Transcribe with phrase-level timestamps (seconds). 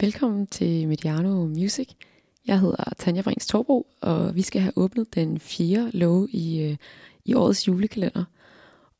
[0.00, 1.88] Velkommen til Mediano Music.
[2.46, 6.76] Jeg hedder Tanja Brings Torbro, og vi skal have åbnet den fjerde låge i, øh,
[7.24, 8.24] i årets julekalender.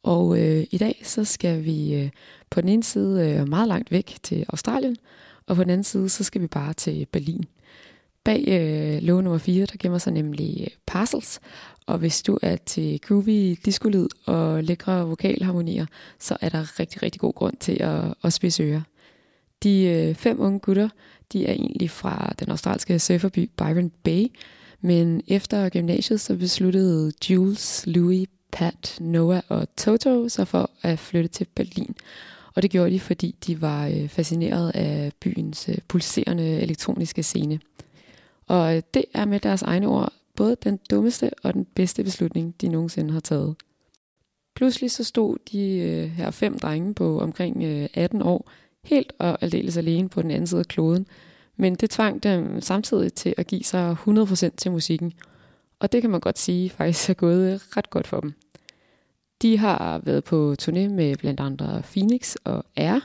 [0.03, 2.11] Og øh, i dag så skal vi øh,
[2.51, 4.97] på den ene side øh, meget langt væk til Australien,
[5.47, 7.45] og på den anden side så skal vi bare til Berlin.
[8.25, 11.41] Bag øh, låge nummer 4, der gemmer sig nemlig øh, Parcels,
[11.87, 15.87] og hvis du er til groovy discolyd og lækre vokalharmonier,
[16.19, 18.83] så er der rigtig, rigtig god grund til at, at spidse ører.
[19.63, 20.89] De øh, fem unge gutter,
[21.33, 24.27] de er egentlig fra den australske surferby Byron Bay,
[24.81, 31.29] men efter gymnasiet så besluttede Jules, Louis, Pat, Noah og Toto sig for at flytte
[31.29, 31.95] til Berlin.
[32.55, 37.61] Og det gjorde de, fordi de var øh, fascineret af byens øh, pulserende elektroniske scene.
[38.47, 42.55] Og øh, det er med deres egne ord både den dummeste og den bedste beslutning,
[42.61, 43.57] de nogensinde har taget.
[44.55, 48.51] Pludselig så stod de øh, her fem drenge på omkring øh, 18 år
[48.85, 51.07] helt og aldeles alene på den anden side af kloden,
[51.57, 55.13] men det tvang dem samtidig til at give sig 100% til musikken,
[55.81, 58.35] og det kan man godt sige faktisk er gået øh, ret godt for dem.
[59.43, 62.99] De har været på turné med blandt andre Phoenix og R,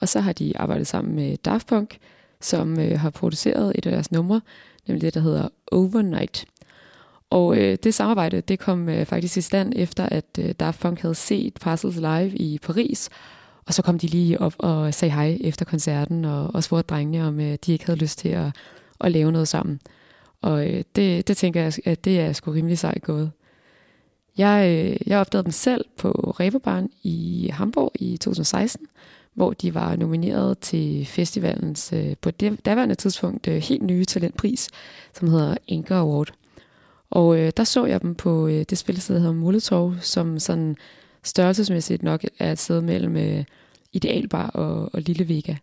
[0.00, 1.98] og så har de arbejdet sammen med Daft Punk,
[2.40, 4.40] som øh, har produceret et af deres numre,
[4.86, 6.46] nemlig det, der hedder Overnight.
[7.30, 11.00] Og øh, det samarbejde, det kom øh, faktisk i stand efter, at øh, Daft Punk
[11.00, 13.08] havde set Parcels live i Paris,
[13.68, 17.26] og så kom de lige op og sagde hej efter koncerten, og, og spurgte drengene,
[17.26, 18.56] om øh, de ikke havde lyst til at,
[19.00, 19.80] at lave noget sammen.
[20.42, 23.30] Og øh, det, det tænker jeg, at det er sgu rimelig sejt gået.
[24.38, 28.86] Jeg, øh, jeg opdagede dem selv på Reeperbahn i Hamburg i 2016,
[29.34, 34.68] hvor de var nomineret til festivalens øh, på det daværende tidspunkt øh, helt nye talentpris,
[35.18, 36.32] som hedder Anchor Award.
[37.10, 40.76] Og øh, der så jeg dem på øh, det spillested, der hedder Molotov, som sådan
[41.22, 43.44] størrelsesmæssigt nok er et sted mellem øh,
[43.92, 45.54] Idealbar og, og Lille Vega.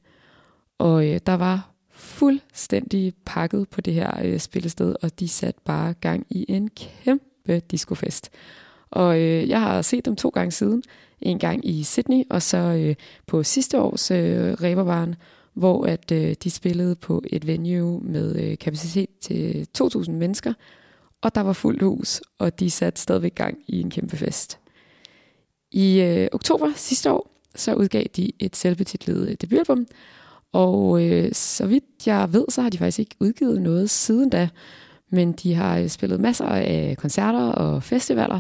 [0.77, 5.93] Og øh, der var fuldstændig pakket på det her øh, spillested, og de satte bare
[5.93, 8.29] gang i en kæmpe discofest.
[8.89, 10.83] Og øh, jeg har set dem to gange siden.
[11.21, 12.95] En gang i Sydney, og så øh,
[13.27, 15.15] på sidste års øh, Reberbaren,
[15.53, 20.53] hvor at øh, de spillede på et venue med øh, kapacitet til 2.000 mennesker,
[21.21, 24.59] og der var fuldt hus, og de satte stadigvæk gang i en kæmpe fest.
[25.75, 29.87] I øh, oktober sidste år, så udgav de et selvbetitlet øh, debutalbum,
[30.53, 34.49] og øh, så vidt jeg ved, så har de faktisk ikke udgivet noget siden da,
[35.09, 38.39] men de har øh, spillet masser af koncerter og festivaler,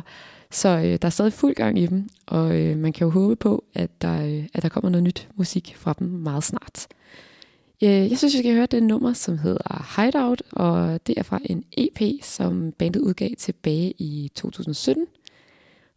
[0.51, 3.35] så øh, der er stadig fuld gang i dem, og øh, man kan jo håbe
[3.35, 6.87] på, at der, øh, at der kommer noget nyt musik fra dem meget snart.
[7.83, 11.39] Øh, jeg synes, vi skal høre det nummer, som hedder Hideout, og det er fra
[11.45, 15.05] en EP, som bandet udgav tilbage i 2017.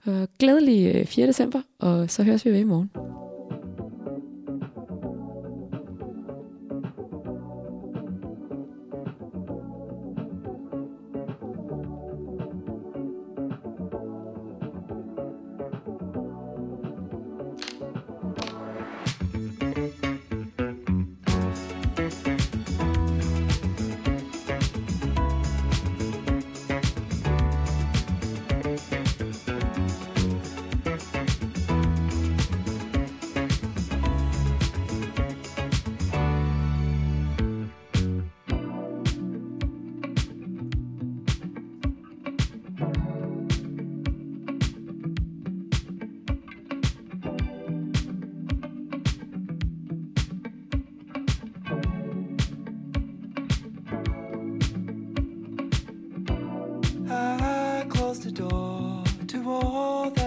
[0.08, 1.26] Øh, glædelig øh, 4.
[1.26, 3.07] December, og så høres vi ved i morgen.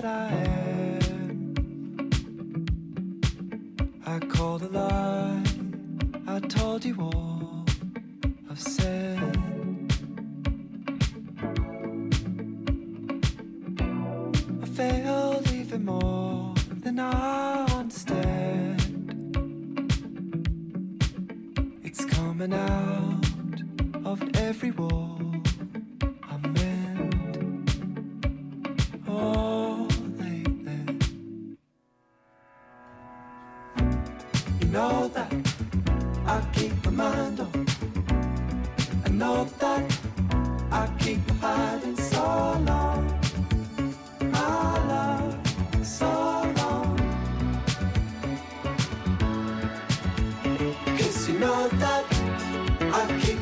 [0.03, 1.53] I am
[4.05, 5.43] I called a lie.
[6.27, 7.63] I told you all
[8.49, 9.19] I've said.
[14.63, 18.81] I failed even more than I understand.
[21.83, 23.61] It's coming out
[24.03, 25.20] of every wall.
[39.31, 39.97] That
[40.73, 42.21] I keep hiding so
[42.67, 43.19] long.
[44.19, 46.11] My love, so
[46.57, 46.97] long.
[50.97, 52.05] Cause you know that
[52.99, 53.39] I keep.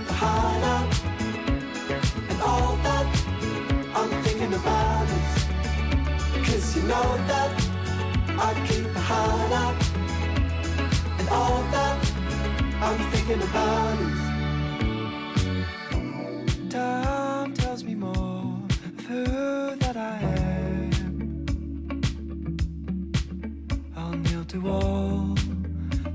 [2.29, 3.07] And all that
[3.95, 5.45] I'm thinking about is.
[6.47, 7.51] Cause you know that
[8.47, 8.85] I keep
[11.19, 11.97] And all that
[12.79, 14.08] I'm thinking about is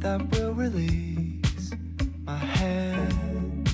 [0.04, 1.70] that will release
[2.26, 3.66] my hand.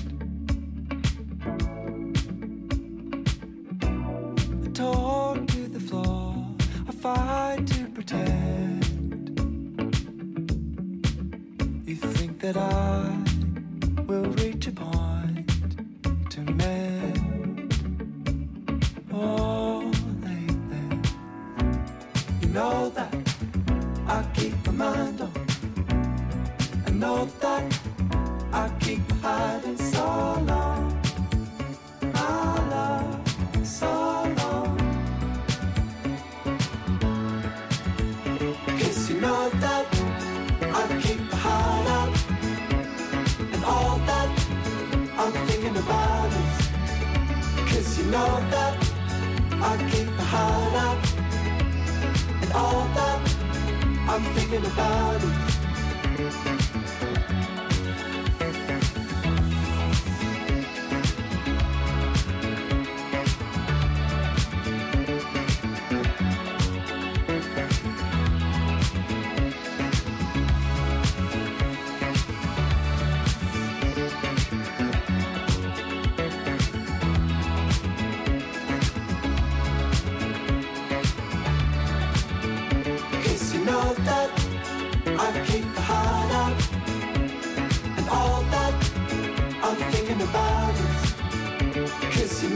[4.63, 6.33] I talk to the floor,
[6.87, 8.85] I fight to pretend.
[11.85, 13.30] You think that I
[48.11, 48.75] know that
[49.69, 50.99] I keep my heart out.
[52.41, 53.19] And all that
[54.09, 55.21] I'm thinking about
[56.19, 57.10] is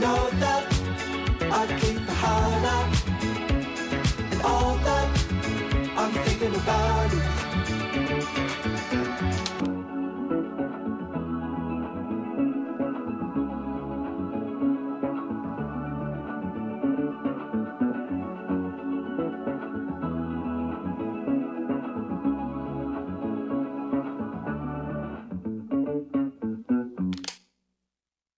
[0.06, 0.64] know that
[1.60, 2.86] I keep my heart of,
[4.32, 5.08] and all that
[6.00, 7.10] I'm thinking about.